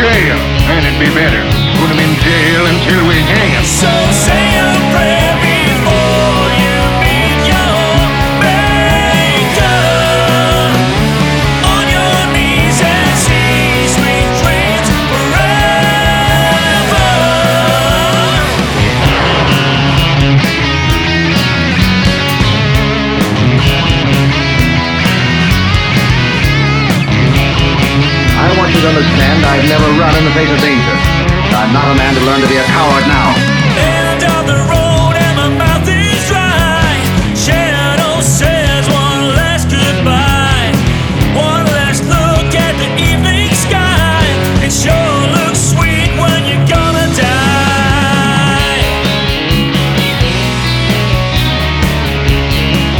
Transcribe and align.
jail, 0.00 0.38
and 0.72 0.86
it'd 0.86 0.98
be 0.98 1.12
better. 1.12 1.44
Put 1.76 1.92
him 1.92 2.00
in 2.00 2.12
jail 2.24 2.62
until 2.72 3.02
we 3.08 3.16
hang 3.20 3.52
him. 3.52 3.64
So 3.64 3.92
say 4.12 4.79
understand 29.30 29.46
I've 29.46 29.68
never 29.68 29.88
run 29.98 30.14
in 30.18 30.24
the 30.24 30.34
face 30.34 30.50
of 30.50 30.58
danger. 30.60 30.96
I'm 31.54 31.72
not 31.72 31.86
a 31.90 31.94
man 31.94 32.14
to 32.14 32.22
learn 32.26 32.40
to 32.40 32.48
be 32.48 32.56
a 32.56 32.64
coward 32.66 33.06
now. 33.06 33.34
End 33.78 34.22
of 34.26 34.46
the 34.46 34.58
road 34.66 35.14
and 35.14 35.34
my 35.38 35.48
mouth 35.54 35.86
is 35.86 36.18
dry. 36.26 36.98
Shadow 37.34 38.20
says 38.22 38.88
one 38.90 39.34
last 39.38 39.70
goodbye. 39.70 40.74
One 41.34 41.66
last 41.70 42.02
look 42.10 42.50
at 42.54 42.74
the 42.78 42.90
evening 42.98 43.50
sky. 43.54 44.22
It 44.66 44.72
sure 44.74 45.18
looks 45.38 45.62
sweet 45.74 46.10
when 46.18 46.46
you're 46.50 46.66
gonna 46.66 47.06
die. 47.14 48.82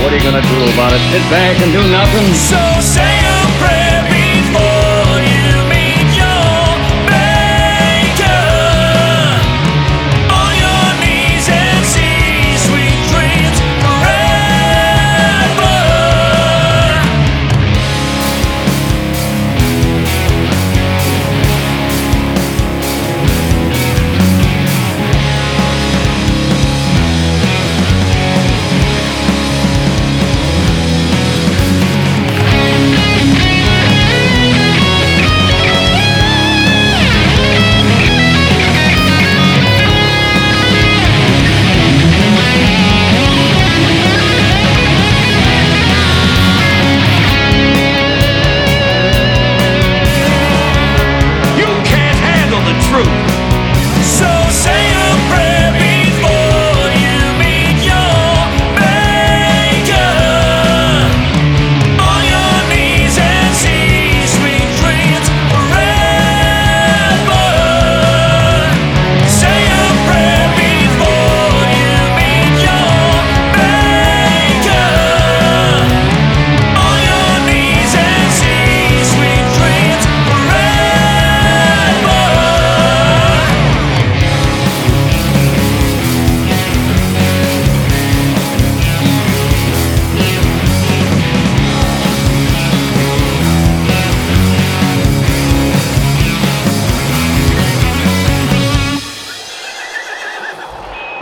What 0.03 0.13
are 0.13 0.17
you 0.17 0.23
gonna 0.23 0.47
do 0.47 0.59
about 0.75 0.93
it? 0.95 1.03
Sit 1.11 1.25
back 1.31 1.59
and 1.59 1.73
do 1.75 1.83
nothing? 1.91 2.27
So 2.35 2.61
say 2.79 3.40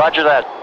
Roger 0.08 0.22
that. 0.24 0.57